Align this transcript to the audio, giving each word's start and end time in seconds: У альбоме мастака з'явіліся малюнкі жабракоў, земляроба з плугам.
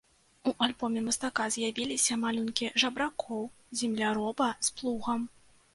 У 0.51 0.53
альбоме 0.67 1.03
мастака 1.07 1.45
з'явіліся 1.55 2.19
малюнкі 2.23 2.73
жабракоў, 2.85 3.47
земляроба 3.83 4.53
з 4.69 4.79
плугам. 4.81 5.21